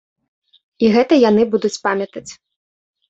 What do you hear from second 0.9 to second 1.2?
гэта